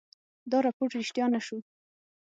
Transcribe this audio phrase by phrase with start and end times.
[0.49, 1.57] دا رپوټ ریشتیا نه شو.